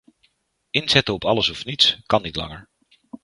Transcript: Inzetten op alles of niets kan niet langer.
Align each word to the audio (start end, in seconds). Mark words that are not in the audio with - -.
Inzetten 0.71 1.13
op 1.13 1.25
alles 1.25 1.49
of 1.49 1.65
niets 1.65 2.01
kan 2.05 2.21
niet 2.21 2.35
langer. 2.35 2.69